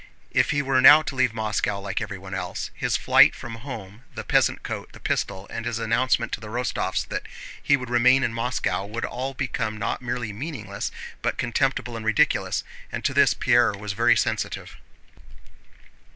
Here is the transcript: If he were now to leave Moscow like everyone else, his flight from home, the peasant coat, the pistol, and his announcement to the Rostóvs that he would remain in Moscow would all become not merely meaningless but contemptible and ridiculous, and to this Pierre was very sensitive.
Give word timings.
If 0.31 0.49
he 0.49 0.63
were 0.63 0.81
now 0.81 1.03
to 1.03 1.15
leave 1.15 1.31
Moscow 1.31 1.79
like 1.79 2.01
everyone 2.01 2.33
else, 2.33 2.71
his 2.73 2.97
flight 2.97 3.35
from 3.35 3.57
home, 3.61 4.01
the 4.15 4.23
peasant 4.23 4.63
coat, 4.63 4.93
the 4.93 4.99
pistol, 4.99 5.45
and 5.51 5.63
his 5.63 5.77
announcement 5.77 6.31
to 6.31 6.39
the 6.39 6.47
Rostóvs 6.47 7.07
that 7.09 7.27
he 7.61 7.77
would 7.77 7.91
remain 7.91 8.23
in 8.23 8.33
Moscow 8.33 8.83
would 8.83 9.05
all 9.05 9.35
become 9.35 9.77
not 9.77 10.01
merely 10.01 10.33
meaningless 10.33 10.91
but 11.21 11.37
contemptible 11.37 11.95
and 11.95 12.03
ridiculous, 12.03 12.63
and 12.91 13.05
to 13.05 13.13
this 13.13 13.35
Pierre 13.35 13.73
was 13.73 13.93
very 13.93 14.15
sensitive. 14.17 14.75